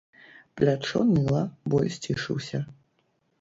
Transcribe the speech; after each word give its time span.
Плячо 0.61 1.01
ныла, 1.11 1.43
боль 1.75 1.91
сцішыўся. 1.97 2.63